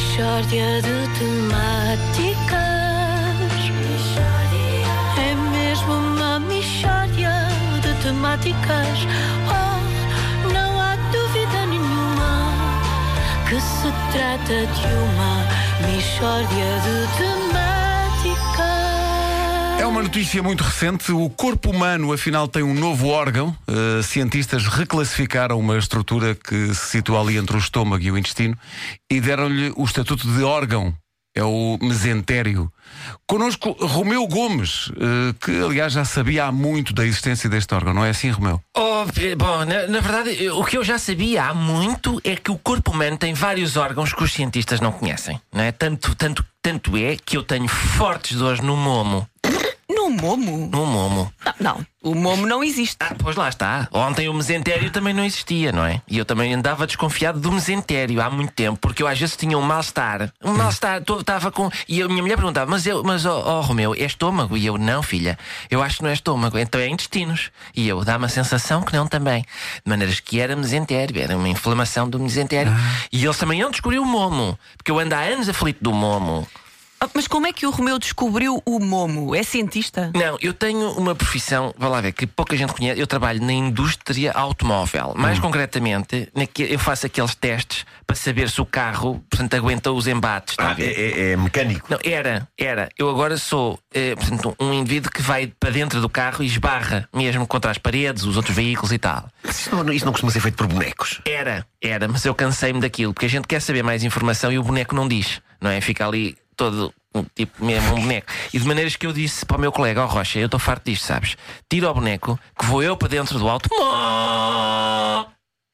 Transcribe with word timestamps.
Mishória 0.00 0.80
de 0.80 1.08
temáticas. 1.18 2.60
É 5.18 5.34
mesmo 5.34 5.92
uma 5.92 6.40
mishória 6.40 7.30
de 7.82 7.92
temáticas. 8.02 9.06
Oh, 9.46 10.48
não 10.54 10.80
há 10.80 10.96
dúvida 11.12 11.66
nenhuma 11.66 12.50
que 13.46 13.60
se 13.60 13.92
trata 14.12 14.66
de 14.72 14.86
uma 14.88 15.44
mishória 15.86 16.70
de 16.80 17.18
temáticas. 17.18 17.69
É 19.80 19.86
uma 19.86 20.02
notícia 20.02 20.42
muito 20.42 20.62
recente. 20.62 21.10
O 21.10 21.30
corpo 21.30 21.70
humano, 21.70 22.12
afinal, 22.12 22.46
tem 22.46 22.62
um 22.62 22.74
novo 22.74 23.08
órgão. 23.08 23.56
Uh, 23.66 24.02
cientistas 24.02 24.66
reclassificaram 24.66 25.58
uma 25.58 25.78
estrutura 25.78 26.34
que 26.34 26.74
se 26.74 26.90
situa 26.90 27.18
ali 27.18 27.38
entre 27.38 27.56
o 27.56 27.58
estômago 27.58 28.04
e 28.04 28.10
o 28.10 28.18
intestino 28.18 28.54
e 29.10 29.18
deram-lhe 29.22 29.72
o 29.74 29.82
estatuto 29.82 30.30
de 30.30 30.42
órgão. 30.42 30.94
É 31.34 31.42
o 31.42 31.78
mesentério. 31.80 32.70
Connosco, 33.26 33.74
Romeu 33.80 34.26
Gomes, 34.26 34.88
uh, 34.88 35.32
que 35.40 35.50
aliás 35.62 35.94
já 35.94 36.04
sabia 36.04 36.44
há 36.44 36.52
muito 36.52 36.92
da 36.92 37.06
existência 37.06 37.48
deste 37.48 37.74
órgão, 37.74 37.94
não 37.94 38.04
é 38.04 38.10
assim, 38.10 38.28
Romeu? 38.30 38.60
Oh, 38.76 39.06
bom, 39.38 39.64
na, 39.64 39.86
na, 39.86 40.00
verdade, 40.00 40.50
o 40.50 40.62
que 40.62 40.76
eu 40.76 40.84
já 40.84 40.98
sabia 40.98 41.44
há 41.44 41.54
muito 41.54 42.20
é 42.22 42.36
que 42.36 42.50
o 42.50 42.58
corpo 42.58 42.90
humano 42.90 43.16
tem 43.16 43.32
vários 43.32 43.78
órgãos 43.78 44.12
que 44.12 44.22
os 44.22 44.32
cientistas 44.32 44.80
não 44.80 44.92
conhecem. 44.92 45.40
Não 45.50 45.62
é? 45.62 45.72
tanto, 45.72 46.14
tanto, 46.16 46.44
tanto 46.60 46.96
é 46.96 47.16
que 47.16 47.36
eu 47.36 47.42
tenho 47.42 47.68
fortes 47.68 48.36
dores 48.36 48.60
no 48.60 48.76
momo. 48.76 49.26
No 49.90 50.08
momo? 50.08 50.68
No 50.70 50.86
momo. 50.86 51.32
Não, 51.44 51.54
não, 51.58 51.86
o 52.02 52.14
momo 52.14 52.46
não 52.46 52.62
existe. 52.62 52.96
Ah, 53.00 53.14
pois 53.18 53.34
lá 53.34 53.48
está. 53.48 53.88
Ontem 53.92 54.28
o 54.28 54.34
mesentério 54.34 54.90
também 54.90 55.12
não 55.12 55.24
existia, 55.24 55.72
não 55.72 55.84
é? 55.84 56.00
E 56.08 56.16
eu 56.16 56.24
também 56.24 56.54
andava 56.54 56.86
desconfiado 56.86 57.40
do 57.40 57.50
mesentério 57.50 58.20
há 58.22 58.30
muito 58.30 58.52
tempo, 58.52 58.78
porque 58.80 59.02
eu 59.02 59.08
às 59.08 59.18
vezes 59.18 59.36
tinha 59.36 59.58
um 59.58 59.62
mal-estar. 59.62 60.32
Um 60.42 60.52
mal-estar, 60.52 61.02
estava 61.02 61.50
com. 61.50 61.68
E 61.88 62.00
a 62.00 62.08
minha 62.08 62.22
mulher 62.22 62.36
perguntava, 62.36 62.70
mas 62.70 62.86
eu, 62.86 63.02
mas 63.02 63.26
oh, 63.26 63.42
oh 63.44 63.60
Romeu, 63.62 63.94
é 63.94 64.04
estômago? 64.04 64.56
E 64.56 64.64
eu, 64.64 64.78
não, 64.78 65.02
filha, 65.02 65.36
eu 65.68 65.82
acho 65.82 65.96
que 65.96 66.02
não 66.04 66.10
é 66.10 66.14
estômago, 66.14 66.56
então 66.56 66.80
é 66.80 66.86
intestinos. 66.86 67.50
E 67.74 67.88
eu, 67.88 68.04
dá 68.04 68.16
uma 68.16 68.28
sensação 68.28 68.82
que 68.82 68.92
não 68.92 69.08
também. 69.08 69.42
De 69.84 69.90
maneiras 69.90 70.20
que 70.20 70.38
era 70.38 70.54
mesentério, 70.54 71.20
era 71.20 71.36
uma 71.36 71.48
inflamação 71.48 72.08
do 72.08 72.20
mesentério. 72.20 72.72
Ah. 72.72 73.06
E 73.12 73.24
eles 73.24 73.36
também 73.36 73.58
iam 73.58 73.70
descobrir 73.70 73.98
o 73.98 74.04
momo, 74.04 74.58
porque 74.76 74.90
eu 74.90 74.98
ando 74.98 75.14
há 75.14 75.20
anos 75.20 75.48
aflito 75.48 75.82
do 75.82 75.92
momo. 75.92 76.46
Ah, 77.02 77.08
mas 77.14 77.26
como 77.26 77.46
é 77.46 77.52
que 77.52 77.66
o 77.66 77.70
Romeu 77.70 77.98
descobriu 77.98 78.62
o 78.66 78.78
Momo? 78.78 79.34
É 79.34 79.42
cientista? 79.42 80.12
Não, 80.14 80.36
eu 80.42 80.52
tenho 80.52 80.90
uma 80.98 81.14
profissão, 81.14 81.74
vá 81.78 81.88
lá 81.88 81.98
ver, 82.02 82.12
que 82.12 82.26
pouca 82.26 82.54
gente 82.54 82.74
conhece. 82.74 83.00
Eu 83.00 83.06
trabalho 83.06 83.42
na 83.42 83.54
indústria 83.54 84.32
automóvel. 84.32 85.14
Mais 85.16 85.38
hum. 85.38 85.40
concretamente, 85.40 86.28
eu 86.58 86.78
faço 86.78 87.06
aqueles 87.06 87.34
testes 87.34 87.86
para 88.06 88.14
saber 88.14 88.50
se 88.50 88.60
o 88.60 88.66
carro, 88.66 89.24
portanto, 89.30 89.54
aguenta 89.54 89.90
os 89.90 90.06
embates. 90.06 90.56
Ah, 90.58 90.76
é, 90.78 90.84
é, 90.84 91.30
é, 91.30 91.36
mecânico? 91.36 91.86
Não, 91.88 91.98
era, 92.04 92.46
era. 92.58 92.90
Eu 92.98 93.08
agora 93.08 93.38
sou, 93.38 93.78
é, 93.94 94.14
portanto, 94.14 94.54
um 94.60 94.74
indivíduo 94.74 95.10
que 95.10 95.22
vai 95.22 95.46
para 95.58 95.70
dentro 95.70 96.02
do 96.02 96.08
carro 96.08 96.44
e 96.44 96.46
esbarra 96.46 97.08
mesmo 97.14 97.46
contra 97.46 97.70
as 97.70 97.78
paredes, 97.78 98.24
os 98.24 98.36
outros 98.36 98.54
veículos 98.54 98.92
e 98.92 98.98
tal. 98.98 99.26
Isso 99.48 99.74
não, 99.74 99.90
isso 99.90 100.04
não 100.04 100.12
costuma 100.12 100.30
ser 100.30 100.40
feito 100.40 100.56
por 100.56 100.66
bonecos? 100.66 101.18
Era, 101.24 101.66
era, 101.80 102.06
mas 102.08 102.26
eu 102.26 102.34
cansei-me 102.34 102.80
daquilo, 102.80 103.14
porque 103.14 103.24
a 103.24 103.30
gente 103.30 103.48
quer 103.48 103.62
saber 103.62 103.82
mais 103.82 104.04
informação 104.04 104.52
e 104.52 104.58
o 104.58 104.62
boneco 104.62 104.94
não 104.94 105.08
diz, 105.08 105.40
não 105.58 105.70
é? 105.70 105.80
Fica 105.80 106.06
ali 106.06 106.36
todo 106.60 106.92
tipo 107.34 107.64
mesmo 107.64 107.94
um 107.94 108.02
boneco. 108.02 108.30
E 108.52 108.58
de 108.58 108.66
maneiras 108.66 108.94
que 108.94 109.06
eu 109.06 109.14
disse 109.14 109.46
para 109.46 109.56
o 109.56 109.60
meu 109.60 109.72
colega, 109.72 110.02
ó 110.02 110.04
oh, 110.04 110.08
Rocha, 110.08 110.38
eu 110.38 110.44
estou 110.44 110.60
farto 110.60 110.90
disto, 110.90 111.06
sabes? 111.06 111.38
Tira 111.70 111.90
o 111.90 111.94
boneco, 111.94 112.38
que 112.58 112.66
vou 112.66 112.82
eu 112.82 112.98
para 112.98 113.08
dentro 113.08 113.38
do 113.38 113.48
alto. 113.48 113.70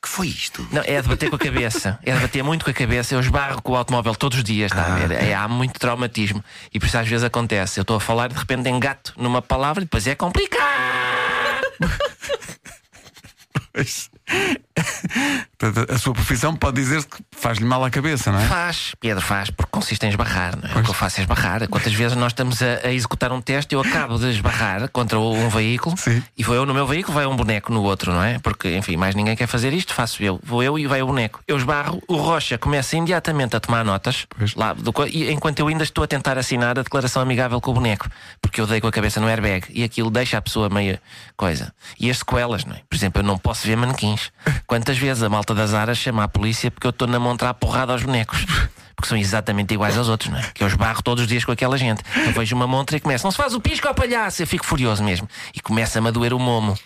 Que 0.00 0.08
foi 0.08 0.28
isto? 0.28 0.64
Não, 0.70 0.80
é 0.82 1.02
de 1.02 1.08
bater 1.08 1.28
com 1.28 1.34
a 1.34 1.38
cabeça. 1.38 1.98
É 2.04 2.14
de 2.14 2.20
bater 2.20 2.44
muito 2.44 2.64
com 2.64 2.70
a 2.70 2.74
cabeça. 2.74 3.16
Eu 3.16 3.20
esbarro 3.20 3.60
com 3.60 3.72
o 3.72 3.76
automóvel 3.76 4.14
todos 4.14 4.38
os 4.38 4.44
dias, 4.44 4.70
está 4.70 4.84
ah. 4.84 4.94
a 4.94 5.06
ver? 5.06 5.20
É, 5.20 5.34
há 5.34 5.48
muito 5.48 5.80
traumatismo. 5.80 6.44
E 6.72 6.78
por 6.78 6.86
isso 6.86 6.96
às 6.96 7.08
vezes 7.08 7.24
acontece. 7.24 7.80
Eu 7.80 7.82
estou 7.82 7.96
a 7.96 8.00
falar 8.00 8.30
e 8.30 8.34
de 8.34 8.38
repente 8.38 8.68
engato 8.68 9.12
numa 9.16 9.42
palavra 9.42 9.82
e 9.82 9.86
depois 9.86 10.06
é 10.06 10.14
complicado. 10.14 10.62
a 15.92 15.98
sua 15.98 16.14
profissão 16.14 16.54
pode 16.54 16.76
dizer 16.76 17.04
que 17.04 17.16
faz-lhe 17.38 17.64
mal 17.64 17.84
à 17.84 17.90
cabeça, 17.90 18.30
não 18.32 18.40
é? 18.40 18.46
Faz, 18.46 18.94
Pedro, 19.00 19.22
faz, 19.22 19.50
porque 19.50 19.70
consiste 19.70 20.04
em 20.04 20.08
esbarrar, 20.08 20.56
não 20.56 20.68
é? 20.68 20.72
Pois. 20.72 20.80
O 20.80 20.84
que 20.84 20.90
eu 20.90 20.94
faço 20.94 21.20
é 21.20 21.22
esbarrar. 21.22 21.66
Quantas 21.68 21.92
vezes 21.92 22.16
nós 22.16 22.32
estamos 22.32 22.60
a, 22.62 22.86
a 22.86 22.92
executar 22.92 23.32
um 23.32 23.40
teste 23.40 23.74
e 23.74 23.76
eu 23.76 23.80
acabo 23.80 24.18
de 24.18 24.30
esbarrar 24.30 24.88
contra 24.88 25.18
um 25.18 25.48
veículo 25.48 25.96
Sim. 25.96 26.22
e 26.36 26.42
vou 26.42 26.54
eu 26.54 26.66
no 26.66 26.74
meu 26.74 26.86
veículo, 26.86 27.14
vai 27.14 27.26
um 27.26 27.36
boneco 27.36 27.72
no 27.72 27.82
outro, 27.82 28.12
não 28.12 28.22
é? 28.22 28.38
Porque, 28.38 28.76
enfim, 28.76 28.96
mais 28.96 29.14
ninguém 29.14 29.36
quer 29.36 29.46
fazer 29.46 29.72
isto, 29.72 29.94
faço 29.94 30.22
eu. 30.22 30.40
Vou 30.42 30.62
eu 30.62 30.78
e 30.78 30.86
vai 30.86 31.00
o 31.02 31.06
boneco. 31.06 31.40
Eu 31.46 31.56
esbarro, 31.56 32.02
o 32.08 32.16
Rocha 32.16 32.58
começa 32.58 32.96
imediatamente 32.96 33.56
a 33.56 33.60
tomar 33.60 33.84
notas, 33.84 34.26
lá, 34.56 34.72
do, 34.72 34.92
enquanto 35.30 35.60
eu 35.60 35.68
ainda 35.68 35.84
estou 35.84 36.04
a 36.04 36.06
tentar 36.06 36.38
assinar 36.38 36.78
a 36.78 36.82
declaração 36.82 37.22
amigável 37.22 37.60
com 37.60 37.70
o 37.70 37.74
boneco, 37.74 38.08
porque 38.42 38.60
eu 38.60 38.66
dei 38.66 38.80
com 38.80 38.86
a 38.86 38.92
cabeça 38.92 39.20
no 39.20 39.28
airbag 39.28 39.66
e 39.70 39.84
aquilo 39.84 40.10
deixa 40.10 40.38
a 40.38 40.42
pessoa 40.42 40.68
meio 40.68 40.98
coisa. 41.36 41.72
E 41.98 42.10
as 42.10 42.18
sequelas, 42.18 42.64
não 42.64 42.74
é? 42.74 42.80
Por 42.98 43.04
exemplo, 43.04 43.22
eu 43.22 43.26
não 43.26 43.38
posso 43.38 43.64
ver 43.64 43.76
manequins. 43.76 44.32
Quantas 44.66 44.98
vezes 44.98 45.22
a 45.22 45.28
malta 45.28 45.54
das 45.54 45.72
aras 45.72 45.96
chama 45.96 46.24
a 46.24 46.28
polícia 46.28 46.68
porque 46.68 46.84
eu 46.84 46.90
estou 46.90 47.06
na 47.06 47.20
montra 47.20 47.50
a 47.50 47.54
porrada 47.54 47.92
aos 47.92 48.02
bonecos. 48.02 48.44
Porque 48.96 49.08
são 49.08 49.16
exatamente 49.16 49.72
iguais 49.72 49.96
aos 49.96 50.08
outros, 50.08 50.32
não 50.32 50.38
é? 50.40 50.42
Que 50.52 50.64
eu 50.64 50.66
esbarro 50.66 51.00
todos 51.00 51.22
os 51.22 51.28
dias 51.28 51.44
com 51.44 51.52
aquela 51.52 51.78
gente. 51.78 52.02
Eu 52.26 52.32
vejo 52.32 52.56
uma 52.56 52.66
montra 52.66 52.96
e 52.96 53.00
começa, 53.00 53.24
não 53.24 53.30
se 53.30 53.36
faz 53.36 53.54
o 53.54 53.60
pisco 53.60 53.86
ao 53.86 53.94
palhaço. 53.94 54.42
Eu 54.42 54.48
fico 54.48 54.66
furioso 54.66 55.04
mesmo. 55.04 55.28
E 55.54 55.60
começa-me 55.60 56.08
a 56.08 56.10
doer 56.10 56.34
o 56.34 56.40
momo. 56.40 56.76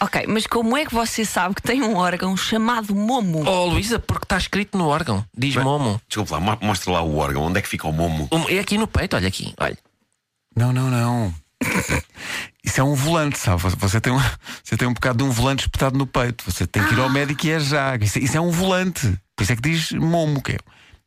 Ok, 0.00 0.26
mas 0.26 0.44
como 0.48 0.76
é 0.76 0.84
que 0.84 0.92
você 0.92 1.24
sabe 1.24 1.54
que 1.54 1.62
tem 1.62 1.80
um 1.80 1.94
órgão 1.94 2.36
chamado 2.36 2.92
momo? 2.92 3.44
Oh, 3.46 3.66
Luísa, 3.66 4.00
porque 4.00 4.24
está 4.24 4.38
escrito 4.38 4.76
no 4.76 4.88
órgão. 4.88 5.24
Diz 5.32 5.54
mas, 5.54 5.62
momo. 5.62 6.00
Desculpa 6.08 6.36
lá, 6.36 6.58
mostra 6.60 6.90
lá 6.90 7.02
o 7.02 7.16
órgão. 7.16 7.44
Onde 7.44 7.60
é 7.60 7.62
que 7.62 7.68
fica 7.68 7.86
o 7.86 7.92
momo? 7.92 8.28
É 8.48 8.58
aqui 8.58 8.76
no 8.76 8.88
peito, 8.88 9.14
olha 9.14 9.28
aqui, 9.28 9.54
olha. 9.56 9.78
Não, 10.56 10.72
não, 10.72 10.90
não. 10.90 11.32
Isso 12.64 12.80
é 12.80 12.84
um 12.84 12.94
volante, 12.94 13.38
sabe? 13.38 13.62
Você 13.62 14.00
tem 14.00 14.12
um, 14.12 14.20
você 14.62 14.76
tem 14.76 14.86
um 14.86 14.92
bocado 14.92 15.18
de 15.18 15.24
um 15.24 15.30
volante 15.30 15.64
espetado 15.64 15.98
no 15.98 16.06
peito. 16.06 16.44
Você 16.44 16.66
tem 16.66 16.84
que 16.84 16.94
ir 16.94 17.00
ao 17.00 17.06
ah. 17.06 17.10
médico 17.10 17.46
e 17.46 17.50
é 17.50 17.60
já. 17.60 17.96
Isso, 17.96 18.18
isso, 18.18 18.36
é 18.36 18.40
um 18.40 18.50
volante. 18.50 19.18
Por 19.34 19.42
isso 19.42 19.52
é 19.52 19.56
que 19.56 19.62
diz 19.62 19.92
Momo, 19.92 20.42
que 20.42 20.52
é, 20.52 20.58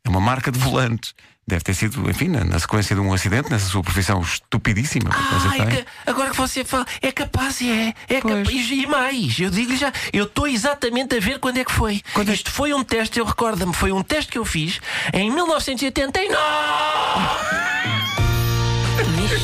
é 0.04 0.10
uma 0.10 0.20
marca 0.20 0.52
de 0.52 0.60
volantes. 0.60 1.14
Deve 1.46 1.62
ter 1.62 1.74
sido, 1.74 2.10
enfim, 2.10 2.30
na, 2.30 2.46
na, 2.46 2.58
sequência 2.58 2.96
de 2.96 3.02
um 3.02 3.14
acidente, 3.14 3.52
nessa 3.52 3.66
sua 3.66 3.84
profissão 3.84 4.22
estupidíssima. 4.22 5.10
Ah, 5.12 5.58
é 5.58 5.66
que, 5.66 5.86
agora 6.06 6.32
que 6.32 6.38
você 6.38 6.64
fala, 6.64 6.86
é 7.02 7.12
capaz 7.12 7.62
é. 7.62 7.94
é 8.08 8.22
capaz, 8.22 8.72
e 8.72 8.88
mais, 8.88 9.38
eu 9.40 9.50
digo-lhe 9.50 9.76
já, 9.76 9.92
eu 10.14 10.24
estou 10.24 10.48
exatamente 10.48 11.18
a 11.18 11.20
ver 11.20 11.40
quando 11.40 11.58
é 11.58 11.66
que 11.66 11.72
foi. 11.72 12.02
Quando 12.14 12.30
é 12.30 12.34
Isto 12.34 12.50
foi 12.50 12.74
um 12.74 12.82
teste, 12.82 13.20
eu 13.20 13.26
recordo-me, 13.26 13.74
foi 13.74 13.92
um 13.92 14.02
teste 14.02 14.32
que 14.32 14.38
eu 14.38 14.46
fiz 14.46 14.80
em 15.12 15.30
1989! 15.32 17.73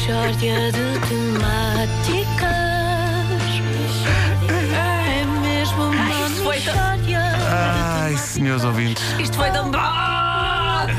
Mixórdia 0.09 0.71
de 0.71 0.99
temáticas. 1.07 2.49
É 4.73 5.23
mesmo 5.23 5.83
uma 5.83 6.25
Isto 6.25 6.43
foi 6.43 6.57
Ai, 7.47 8.17
senhores 8.17 8.63
ouvintes. 8.63 9.03
Isto 9.19 9.37
foi 9.37 9.51
tão 9.51 9.69
bom! 9.69 9.77
Ai. 9.77 10.89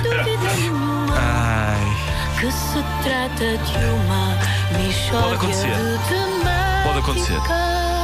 Que 2.38 2.52
se 2.52 2.84
trata 3.02 3.58
de 3.58 3.78
uma 3.84 4.38
mixórdia 4.78 5.10
Pode 5.22 5.34
acontecer. 5.34 5.74
de 6.06 6.14
Pode 6.84 6.98
acontecer. 7.00 7.40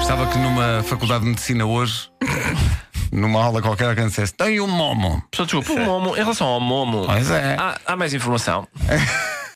Estava 0.02 0.26
que 0.26 0.38
numa 0.38 0.82
faculdade 0.82 1.22
de 1.22 1.30
medicina 1.30 1.64
hoje. 1.66 2.10
numa 3.12 3.44
aula 3.44 3.62
qualquer 3.62 3.94
que 3.94 4.02
dissesse 4.02 4.34
tem 4.34 4.60
um 4.60 4.66
momo. 4.66 5.22
Desculpa, 5.32 5.72
o 5.72 5.78
momo, 5.78 6.16
em 6.16 6.18
relação 6.18 6.48
ao 6.48 6.60
momo, 6.60 7.06
Pois 7.06 7.30
é. 7.30 7.54
há, 7.56 7.78
há 7.86 7.96
mais 7.96 8.12
informação. 8.12 8.66